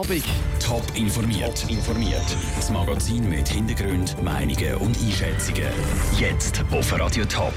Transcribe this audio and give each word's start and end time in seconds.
Abend. 0.00 0.24
Top 0.64 0.82
informiert. 0.94 1.68
informiert. 1.68 2.24
Das 2.56 2.70
Magazin 2.70 3.28
mit 3.28 3.46
Hintergrund, 3.48 4.16
Meinungen 4.22 4.76
und 4.76 4.96
Einschätzungen. 4.98 5.68
Jetzt 6.18 6.64
auf 6.70 6.98
Radio 6.98 7.26
Top. 7.26 7.52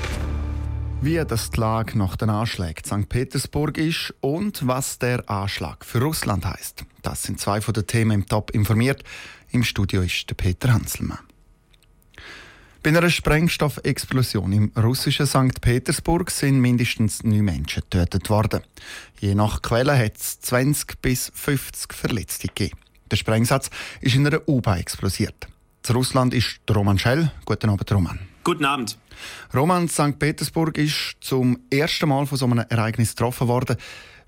Wie 1.01 1.24
das 1.25 1.51
die 1.51 1.59
Lage 1.61 1.98
nach 1.98 2.17
den 2.17 2.29
Anschlägen 2.29 2.83
St. 2.83 3.08
Petersburg 3.08 3.77
ist 3.77 4.14
und 4.19 4.67
was 4.67 5.00
der 5.00 5.29
Anschlag 5.29 5.85
für 5.85 6.01
Russland 6.01 6.45
heißt. 6.45 6.83
Das 7.01 7.24
sind 7.24 7.40
zwei 7.40 7.61
von 7.61 7.74
den 7.74 7.87
Themen 7.87 8.11
im 8.11 8.25
Top 8.25 8.52
informiert. 8.52 9.04
Im 9.52 9.64
Studio 9.64 10.02
ist 10.02 10.30
der 10.30 10.36
Peter 10.36 10.73
Hanselmann. 10.73 11.20
Bei 12.84 12.89
einer 12.89 13.09
Sprengstoffexplosion 13.09 14.52
im 14.52 14.71
russischen 14.75 15.25
St. 15.25 15.61
Petersburg 15.61 16.29
sind 16.29 16.59
mindestens 16.59 17.23
neun 17.23 17.45
Menschen 17.45 17.82
getötet 17.89 18.29
worden. 18.29 18.61
Je 19.21 19.36
nach 19.36 19.61
Quelle 19.61 19.97
hat 19.97 20.18
es 20.18 20.41
20 20.41 21.01
bis 21.01 21.32
50 21.33 21.93
Verletzte 21.93 22.50
gegeben. 22.50 22.77
Der 23.09 23.15
Sprengsatz 23.15 23.69
ist 24.01 24.15
in 24.15 24.27
einer 24.27 24.41
U-Bahn 24.50 24.79
explosiert. 24.79 25.47
Zu 25.82 25.93
Russland 25.93 26.33
ist 26.33 26.60
Roman 26.69 27.00
Schell. 27.00 27.32
Guten 27.46 27.69
Abend, 27.69 27.89
Roman. 27.89 28.19
Guten 28.43 28.65
Abend. 28.65 28.97
Roman, 29.54 29.88
St. 29.88 30.19
Petersburg 30.19 30.77
ist 30.77 31.15
zum 31.21 31.60
ersten 31.71 32.09
Mal 32.09 32.25
von 32.25 32.38
so 32.38 32.45
einem 32.45 32.65
Ereignis 32.67 33.11
getroffen 33.11 33.47
worden. 33.47 33.77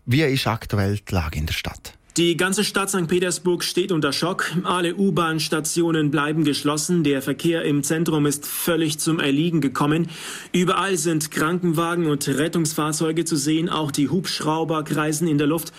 Wie 0.06 0.22
ist 0.22 0.48
aktuell 0.48 1.00
die 1.00 1.14
Lage 1.14 1.40
in 1.40 1.46
der 1.46 1.54
Stadt? 1.54 1.98
Die 2.18 2.38
ganze 2.38 2.64
Stadt 2.64 2.90
St. 2.90 3.08
Petersburg 3.08 3.62
steht 3.62 3.92
unter 3.92 4.14
Schock. 4.14 4.50
Alle 4.64 4.96
U-Bahn-Stationen 4.96 6.12
bleiben 6.12 6.46
geschlossen. 6.46 7.04
Der 7.04 7.22
Verkehr 7.22 7.64
im 7.64 7.84
Zentrum 7.84 8.26
ist 8.26 8.46
völlig 8.46 9.00
zum 9.00 9.20
Erliegen 9.20 9.60
gekommen. 9.60 10.08
Überall 10.54 10.96
sind 10.96 11.30
Krankenwagen 11.30 12.06
und 12.06 12.26
Rettungsfahrzeuge 12.26 13.26
zu 13.26 13.36
sehen. 13.36 13.68
Auch 13.68 13.92
die 13.92 14.08
Hubschrauber 14.08 14.86
kreisen 14.86 15.28
in 15.28 15.38
der 15.38 15.48
Luft. 15.48 15.74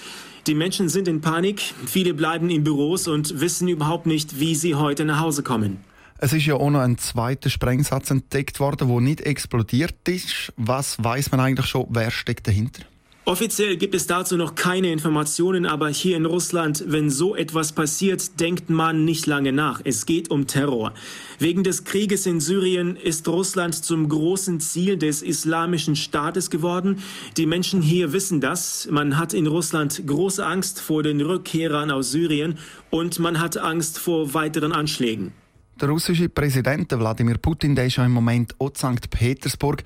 Die 0.46 0.54
Menschen 0.54 0.90
sind 0.90 1.08
in 1.08 1.22
Panik. 1.22 1.72
Viele 1.86 2.12
bleiben 2.12 2.50
in 2.50 2.64
Büros 2.64 3.08
und 3.08 3.40
wissen 3.40 3.66
überhaupt 3.68 4.04
nicht, 4.04 4.38
wie 4.38 4.54
sie 4.54 4.74
heute 4.74 5.06
nach 5.06 5.20
Hause 5.20 5.42
kommen. 5.42 5.78
Es 6.18 6.34
ist 6.34 6.44
ja 6.44 6.56
auch 6.56 6.68
noch 6.68 6.80
ein 6.80 6.98
zweiter 6.98 7.48
Sprengsatz 7.48 8.10
entdeckt 8.10 8.60
worden, 8.60 8.88
der 8.88 9.00
nicht 9.00 9.22
explodiert 9.22 10.06
ist. 10.06 10.52
Was 10.58 11.02
weiß 11.02 11.30
man 11.30 11.40
eigentlich 11.40 11.66
schon? 11.66 11.86
Wer 11.88 12.10
steckt 12.10 12.46
dahinter? 12.46 12.82
Offiziell 13.28 13.76
gibt 13.76 13.96
es 13.96 14.06
dazu 14.06 14.36
noch 14.36 14.54
keine 14.54 14.92
Informationen, 14.92 15.66
aber 15.66 15.88
hier 15.88 16.16
in 16.16 16.26
Russland, 16.26 16.84
wenn 16.86 17.10
so 17.10 17.34
etwas 17.34 17.72
passiert, 17.72 18.38
denkt 18.38 18.70
man 18.70 19.04
nicht 19.04 19.26
lange 19.26 19.50
nach. 19.50 19.80
Es 19.82 20.06
geht 20.06 20.30
um 20.30 20.46
Terror. 20.46 20.94
Wegen 21.40 21.64
des 21.64 21.82
Krieges 21.82 22.26
in 22.26 22.38
Syrien 22.38 22.94
ist 22.94 23.26
Russland 23.26 23.74
zum 23.74 24.08
großen 24.08 24.60
Ziel 24.60 24.96
des 24.96 25.22
islamischen 25.22 25.96
Staates 25.96 26.50
geworden. 26.50 27.00
Die 27.36 27.46
Menschen 27.46 27.82
hier 27.82 28.12
wissen 28.12 28.40
das. 28.40 28.86
Man 28.92 29.18
hat 29.18 29.34
in 29.34 29.48
Russland 29.48 30.06
große 30.06 30.46
Angst 30.46 30.80
vor 30.80 31.02
den 31.02 31.20
Rückkehrern 31.20 31.90
aus 31.90 32.12
Syrien 32.12 32.58
und 32.90 33.18
man 33.18 33.40
hat 33.40 33.58
Angst 33.58 33.98
vor 33.98 34.34
weiteren 34.34 34.70
Anschlägen. 34.70 35.32
Der 35.80 35.88
russische 35.88 36.28
Präsident 36.28 36.92
Wladimir 36.92 37.38
Putin, 37.38 37.74
der 37.74 37.86
ist 37.86 37.96
ja 37.96 38.06
im 38.06 38.12
Moment 38.12 38.54
auch 38.60 38.70
St. 38.76 39.10
Petersburg. 39.10 39.82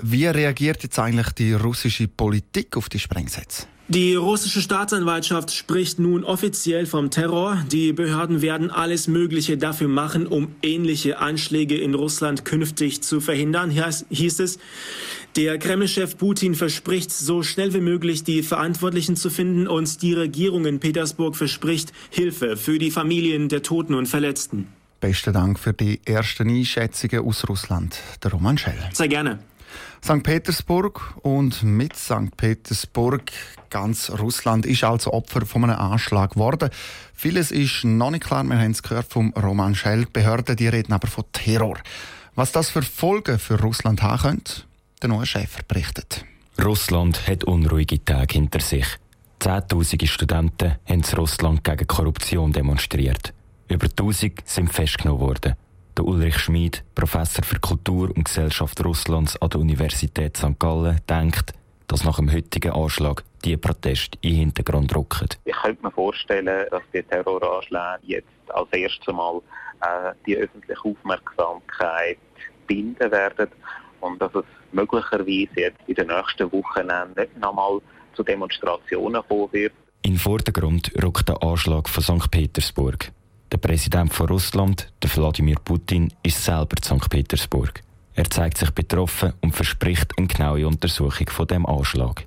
Wie 0.00 0.26
reagiert 0.26 0.82
jetzt 0.82 0.98
eigentlich 0.98 1.30
die 1.30 1.52
russische 1.52 2.08
Politik 2.08 2.76
auf 2.76 2.88
die 2.88 2.98
Sprengsätze? 2.98 3.66
Die 3.88 4.14
russische 4.14 4.62
Staatsanwaltschaft 4.62 5.52
spricht 5.52 5.98
nun 5.98 6.24
offiziell 6.24 6.86
vom 6.86 7.10
Terror. 7.10 7.62
Die 7.70 7.92
Behörden 7.92 8.40
werden 8.40 8.70
alles 8.70 9.06
Mögliche 9.06 9.58
dafür 9.58 9.88
machen, 9.88 10.26
um 10.26 10.54
ähnliche 10.62 11.18
Anschläge 11.18 11.76
in 11.76 11.92
Russland 11.92 12.44
künftig 12.46 13.02
zu 13.02 13.20
verhindern, 13.20 13.70
hieß 13.70 14.40
es. 14.40 14.58
Der 15.36 15.58
Kreml-Chef 15.58 16.16
Putin 16.16 16.54
verspricht, 16.54 17.10
so 17.10 17.42
schnell 17.42 17.74
wie 17.74 17.80
möglich 17.80 18.24
die 18.24 18.42
Verantwortlichen 18.42 19.16
zu 19.16 19.28
finden 19.28 19.66
und 19.66 20.00
die 20.00 20.14
Regierung 20.14 20.64
in 20.64 20.80
Petersburg 20.80 21.36
verspricht 21.36 21.92
Hilfe 22.08 22.56
für 22.56 22.78
die 22.78 22.90
Familien 22.90 23.50
der 23.50 23.62
Toten 23.62 23.94
und 23.94 24.06
Verletzten. 24.06 24.68
Besten 25.00 25.34
Dank 25.34 25.58
für 25.58 25.72
die 25.72 26.00
ersten 26.04 26.48
Einschätzungen 26.48 27.26
aus 27.26 27.48
Russland, 27.48 27.98
der 28.22 28.30
Roman 28.30 28.56
Schell. 28.56 28.78
Sehr 28.92 29.08
gerne. 29.08 29.40
St. 30.04 30.22
Petersburg 30.22 31.14
und 31.22 31.62
mit 31.62 31.96
St. 31.96 32.36
Petersburg 32.36 33.30
ganz 33.70 34.10
Russland 34.10 34.66
ist 34.66 34.84
also 34.84 35.12
Opfer 35.12 35.46
von 35.46 35.64
einem 35.64 35.78
Anschlag 35.78 36.32
geworden. 36.32 36.70
Vieles 37.14 37.50
ist 37.50 37.84
noch 37.84 38.10
nicht 38.10 38.24
klar. 38.24 38.44
Wir 38.44 38.58
haben 38.58 38.72
es 38.72 38.82
gehört 38.82 39.06
vom 39.10 39.32
Roman 39.32 39.74
Schell. 39.74 40.06
Behörden 40.12 40.56
die 40.56 40.68
reden 40.68 40.92
aber 40.92 41.08
von 41.08 41.24
Terror. 41.32 41.78
Was 42.34 42.52
das 42.52 42.70
für 42.70 42.82
Folgen 42.82 43.38
für 43.38 43.60
Russland 43.60 44.02
haben 44.02 44.22
könnte, 44.22 44.62
der 45.00 45.08
neue 45.08 45.26
Schäfer 45.26 45.62
berichtet. 45.66 46.24
Russland 46.62 47.26
hat 47.26 47.44
unruhige 47.44 48.04
Tage 48.04 48.34
hinter 48.34 48.60
sich. 48.60 48.86
Zehntausende 49.38 50.06
Studenten 50.06 50.76
haben 50.86 51.02
in 51.02 51.16
Russland 51.16 51.64
gegen 51.64 51.86
Korruption 51.86 52.52
demonstriert. 52.52 53.32
Über 53.68 53.86
1000 53.86 54.40
sind 54.44 54.72
festgenommen 54.72 55.20
worden. 55.20 55.54
Der 55.96 56.06
Ulrich 56.06 56.38
Schmid, 56.38 56.84
Professor 56.94 57.44
für 57.44 57.60
Kultur 57.60 58.10
und 58.16 58.24
Gesellschaft 58.24 58.82
Russlands 58.82 59.40
an 59.42 59.50
der 59.50 59.60
Universität 59.60 60.38
St. 60.38 60.58
Gallen, 60.58 61.00
denkt, 61.08 61.52
dass 61.86 62.04
nach 62.04 62.16
dem 62.16 62.32
heutigen 62.32 62.72
Anschlag 62.72 63.22
die 63.44 63.58
Proteste 63.58 64.16
in 64.22 64.30
den 64.30 64.38
Hintergrund 64.38 64.94
rücken. 64.96 65.28
Ich 65.44 65.54
könnte 65.54 65.82
mir 65.82 65.90
vorstellen, 65.90 66.66
dass 66.70 66.82
die 66.94 67.02
Terroranschläge 67.02 67.98
jetzt 68.04 68.28
als 68.48 68.68
erstes 68.72 69.14
Mal 69.14 69.42
äh, 69.82 70.14
die 70.26 70.36
öffentliche 70.36 70.82
Aufmerksamkeit 70.82 72.18
binden 72.66 73.10
werden 73.10 73.48
und 74.00 74.20
dass 74.22 74.34
es 74.34 74.44
möglicherweise 74.72 75.50
jetzt 75.56 75.80
in 75.86 75.94
den 75.94 76.06
nächsten 76.06 76.50
Wochen 76.52 76.86
nicht 77.16 77.36
nochmal 77.38 77.80
zu 78.14 78.22
Demonstrationen 78.22 79.22
kommen 79.28 79.52
wird. 79.52 79.74
In 80.02 80.12
den 80.12 80.18
Vordergrund 80.18 80.90
rückt 81.02 81.28
der 81.28 81.42
Anschlag 81.42 81.88
von 81.88 82.02
St. 82.02 82.30
Petersburg. 82.30 83.12
Der 83.52 83.58
Präsident 83.58 84.14
von 84.14 84.28
Russland, 84.28 84.90
der 85.02 85.14
Wladimir 85.14 85.56
Putin, 85.62 86.10
ist 86.22 86.42
selber 86.42 86.74
in 86.74 86.82
St. 86.82 87.10
Petersburg. 87.10 87.82
Er 88.14 88.24
zeigt 88.24 88.56
sich 88.56 88.70
betroffen 88.70 89.34
und 89.42 89.54
verspricht 89.54 90.10
eine 90.16 90.26
genaue 90.26 90.66
Untersuchung 90.66 91.28
von 91.28 91.46
dem 91.46 91.66
Anschlag. 91.66 92.24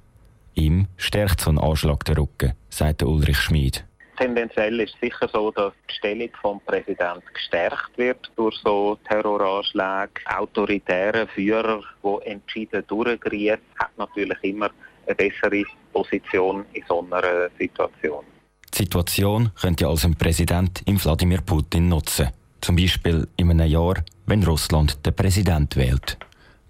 Ihm 0.53 0.85
stärkt 0.97 1.41
so 1.41 1.50
ein 1.50 1.58
Anschlag 1.58 2.06
den 2.06 2.18
Rücken, 2.18 2.53
sagt 2.69 3.02
Ulrich 3.02 3.40
Schmid. 3.40 3.84
Tendenziell 4.19 4.80
ist 4.80 4.94
es 4.94 5.02
sicher 5.02 5.28
so, 5.34 5.50
dass 5.50 5.74
die 5.90 5.96
Stellung 5.96 6.30
des 6.30 6.64
Präsidenten 6.64 7.24
gestärkt 7.34 7.97
wird 7.97 8.31
durch 8.35 8.56
so 8.64 8.96
Terroranschläge. 9.08 10.22
Autoritäre 10.28 11.25
Führer, 11.25 11.81
die 12.03 12.28
entschieden 12.28 12.84
durchgreifen, 12.85 13.66
hat 13.80 13.97
natürlich 13.97 14.38
immer 14.44 14.69
eine 15.08 15.16
bessere 15.16 15.64
Position 15.91 16.66
in 16.74 16.84
so 16.88 17.03
einer 17.09 17.50
Situation. 17.58 18.25
Die 18.75 18.84
Situation 18.84 19.52
könnte 19.56 19.88
also 19.88 20.09
ein 20.09 20.16
Präsident 20.16 20.81
im 20.86 21.02
Wladimir 21.02 21.40
Putin 21.40 21.88
nutzen. 21.88 22.28
Zum 22.59 22.75
Beispiel 22.75 23.25
in 23.38 23.50
einem 23.50 23.69
Jahr, 23.69 24.03
wenn 24.25 24.44
Russland 24.44 25.06
den 25.06 25.16
Präsident 25.16 25.78
wählt. 25.78 26.18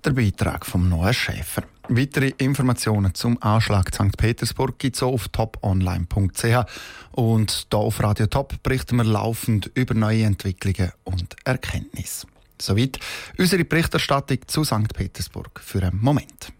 Der 0.03 0.11
Beitrag 0.11 0.67
vom 0.67 0.87
Noah 0.87 1.13
Schäfer. 1.13 1.63
Weitere 1.87 2.29
Informationen 2.37 3.15
zum 3.15 3.41
Anschlag 3.41 3.91
St. 3.91 4.15
Petersburg 4.17 4.77
gibt 4.77 4.97
es 4.97 5.03
auf 5.03 5.29
toponline.ch. 5.29 6.65
Und 7.13 7.67
hier 7.71 7.79
auf 7.79 8.03
Radio 8.03 8.27
Top 8.27 8.61
berichten 8.61 8.97
wir 8.97 9.03
laufend 9.03 9.71
über 9.73 9.95
neue 9.95 10.25
Entwicklungen 10.25 10.91
und 11.05 11.35
Erkenntnisse. 11.43 12.27
Soweit 12.61 12.99
unsere 13.39 13.65
Berichterstattung 13.65 14.39
zu 14.45 14.63
St. 14.63 14.93
Petersburg 14.93 15.59
für 15.63 15.81
einen 15.81 15.99
Moment. 15.99 16.51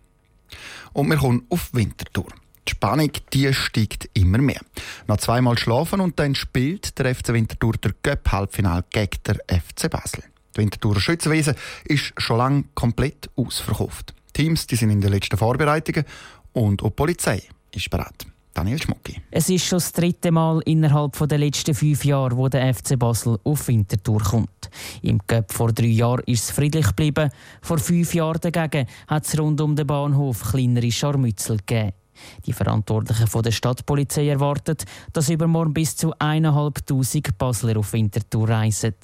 Und 0.94 1.08
wir 1.08 1.18
kommen 1.18 1.46
auf 1.50 1.72
Winterthur. 1.72 2.34
Die 2.68 2.72
Spannung 2.72 3.12
die 3.34 3.54
steigt 3.54 4.10
immer 4.14 4.40
mehr. 4.40 4.62
Noch 5.08 5.18
zweimal 5.18 5.58
schlafen 5.58 6.02
und 6.02 6.20
dann 6.20 6.36
spielt 6.36 6.98
der 6.98 7.14
FC 7.14 7.30
Winterthur 7.30 7.74
der 7.74 7.94
Göpp-Halbfinal 8.02 8.84
gegen 8.90 9.20
der 9.26 9.36
FC 9.48 9.90
Basel. 9.90 10.24
Die 10.56 10.62
Winterthurer 10.62 11.00
Schützenwesen 11.00 11.56
ist 11.84 12.14
schon 12.18 12.38
lange 12.38 12.64
komplett 12.74 13.30
ausverkauft. 13.36 14.14
Teams 14.34 14.68
die 14.68 14.76
sind 14.76 14.90
in 14.90 15.02
den 15.02 15.12
letzten 15.12 15.38
Vorbereitungen 15.38 16.06
und 16.54 16.82
auch 16.82 16.90
die 16.90 16.96
Polizei 16.96 17.42
ist 17.72 17.90
bereit. 17.90 18.26
Daniel 18.56 18.82
Schmucki. 18.82 19.22
Es 19.32 19.50
ist 19.50 19.66
schon 19.66 19.80
das 19.80 19.92
dritte 19.92 20.32
Mal 20.32 20.62
innerhalb 20.66 21.12
der 21.28 21.38
letzten 21.38 21.76
fünf 21.76 22.06
Jahre, 22.06 22.38
wo 22.38 22.48
der 22.48 22.74
FC 22.74 22.98
Basel 22.98 23.38
auf 23.44 23.68
Winterthur 23.68 24.24
kommt. 24.24 24.70
Im 25.02 25.20
Cup 25.28 25.52
vor 25.52 25.74
drei 25.74 25.88
Jahren 25.88 26.24
ist 26.26 26.46
es 26.46 26.52
friedlich 26.52 26.88
geblieben. 26.88 27.30
Vor 27.62 27.80
fünf 27.80 28.14
Jahren 28.14 28.40
dagegen 28.40 28.88
hat 29.08 29.26
es 29.26 29.38
rund 29.38 29.60
um 29.60 29.76
den 29.76 29.86
Bahnhof 29.86 30.52
kleinere 30.52 30.90
Scharmützel 30.90 31.58
gegeben. 31.58 31.92
Die 32.46 32.54
Verantwortlichen 32.54 33.28
von 33.28 33.44
der 33.44 33.52
Stadtpolizei 33.52 34.28
erwarten, 34.30 34.78
dass 35.14 35.30
übermorgen 35.30 35.74
bis 35.74 35.96
zu 35.96 36.14
1'500 36.16 37.38
Basler 37.38 37.78
auf 37.78 37.94
Winterthur 37.94 38.50
reisen. 38.50 38.96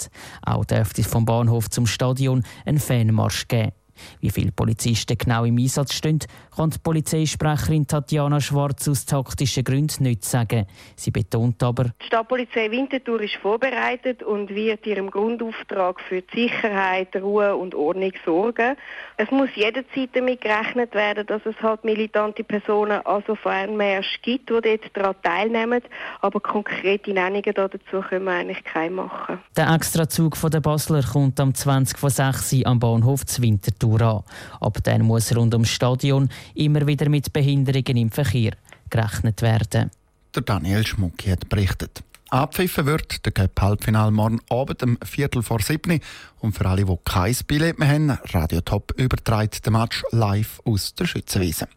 Auch 0.42 0.66
dürfte 0.66 1.02
es 1.02 1.08
vom 1.08 1.26
Bahnhof 1.26 1.70
zum 1.70 1.88
Stadion 1.88 2.44
einen 2.66 2.80
Fanmarsch 2.80 3.48
geben. 3.48 3.72
Wie 4.20 4.30
viele 4.30 4.52
Polizisten 4.52 5.18
genau 5.18 5.46
im 5.46 5.58
Einsatz 5.58 5.94
stehen, 5.94 6.20
kann 6.56 6.70
die 6.70 6.80
Polizeisprecherin 6.80 7.88
Tatjana 7.88 8.40
Schwarz 8.40 8.88
aus 8.88 9.06
taktischen 9.06 9.64
Gründen 9.64 10.04
nicht 10.04 10.24
sagen. 10.24 10.66
Sie 10.96 11.12
betont 11.12 11.62
aber, 11.64 11.86
die 12.02 12.06
Stadtpolizei 12.08 12.72
Winterthur 12.72 13.22
ist 13.22 13.36
vorbereitet 13.36 14.24
und 14.24 14.50
wird 14.50 14.86
ihrem 14.86 15.10
Grundauftrag 15.10 16.00
für 16.02 16.22
die 16.22 16.42
Sicherheit, 16.42 17.16
Ruhe 17.16 17.56
und 17.56 17.76
Ordnung 17.76 18.14
sorgen. 18.26 18.76
Es 19.18 19.30
muss 19.32 19.50
jederzeit 19.56 20.10
damit 20.14 20.42
gerechnet 20.42 20.94
werden, 20.94 21.26
dass 21.28 21.46
es 21.46 21.56
halt 21.62 21.84
militante 21.84 22.44
Personen, 22.44 23.06
also 23.06 23.36
Fernmärsche 23.36 24.20
gibt, 24.22 24.50
die 24.50 24.62
dort 24.62 24.98
daran 24.98 25.16
teilnehmen, 25.22 25.82
aber 26.22 26.40
konkrete 26.40 27.14
Nennungen 27.14 27.54
dazu 27.54 28.02
können 28.08 28.26
wir 28.26 28.32
eigentlich 28.32 28.64
keine 28.64 28.92
machen. 28.92 29.40
Der 29.56 29.70
Extrazug 29.74 30.38
von 30.38 30.52
der 30.52 30.60
Basler 30.60 31.04
kommt 31.04 31.40
am 31.40 31.54
20 31.54 31.98
von 31.98 32.10
6 32.10 32.66
am 32.66 32.80
Bahnhof 32.80 33.26
zu 33.26 33.42
Winterthur 33.82 34.02
an. 34.02 34.24
Ab 34.60 34.78
dann 34.84 35.04
muss 35.04 35.36
rund 35.36 35.54
ums 35.54 35.70
Stadion 35.70 36.30
immer 36.56 36.86
wieder 36.88 37.10
mit 37.10 37.34
Behinderungen 37.34 37.98
im 37.98 38.12
Verkehr 38.12 38.54
gerechnet 38.90 39.42
werden. 39.42 39.92
Der 40.36 40.44
Daniel 40.44 40.86
Schmucki 40.86 41.30
hat 41.30 41.50
berichtet. 41.50 42.04
Abpfiffen 42.30 42.86
wird 42.86 43.26
der 43.26 43.34
Cup 43.34 43.60
Halbfinal 43.60 44.10
morgen 44.12 44.40
Abend 44.50 44.82
um 44.84 44.98
Viertel 45.04 45.44
vor 45.44 45.62
sieben. 45.62 46.00
Und 46.40 46.54
für 46.54 46.66
alle, 46.66 46.86
die 46.86 46.98
kein 47.04 47.36
Billett 47.46 47.78
mehr 47.78 47.90
haben, 47.90 48.12
Radio 48.32 48.62
Top 48.62 48.94
überträgt 48.96 49.66
den 49.66 49.74
Match 49.74 50.04
live 50.12 50.62
aus 50.64 50.96
der 50.96 51.08
Schützenwiese. 51.08 51.68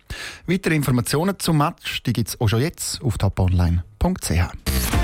Weitere 0.46 0.76
Informationen 0.76 1.40
zum 1.40 1.58
Match 1.58 2.04
gibt 2.04 2.28
es 2.28 2.40
auch 2.40 2.48
schon 2.48 2.60
jetzt 2.60 3.02
auf 3.02 3.18
toponline.ch. 3.18 5.03